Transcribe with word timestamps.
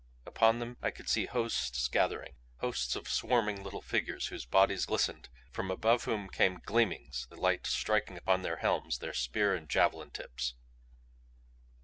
Upon 0.25 0.57
them 0.57 0.77
I 0.81 0.89
could 0.89 1.07
see 1.07 1.27
hosts 1.27 1.87
gathering; 1.87 2.33
hosts 2.57 2.95
of 2.95 3.07
swarming 3.07 3.63
little 3.63 3.83
figures 3.83 4.25
whose 4.29 4.47
bodies 4.47 4.87
glistened, 4.87 5.29
from 5.51 5.69
above 5.69 6.05
whom 6.05 6.27
came 6.27 6.57
gleamings 6.65 7.27
the 7.27 7.35
light 7.35 7.67
striking 7.67 8.17
upon 8.17 8.41
their 8.41 8.57
helms, 8.57 8.97
their 8.97 9.13
spear 9.13 9.53
and 9.53 9.69
javelin 9.69 10.09
tips. 10.09 10.55